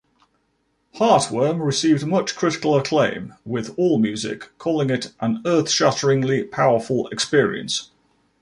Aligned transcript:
"Heartworm" 0.95 1.63
received 1.63 2.07
much 2.07 2.35
critical 2.35 2.75
acclaim, 2.75 3.35
with 3.45 3.77
"Allmusic" 3.77 4.47
calling 4.57 4.89
it 4.89 5.11
"an 5.19 5.43
earth-shatteringly 5.45 6.45
powerful 6.45 7.07
experience". 7.09 7.91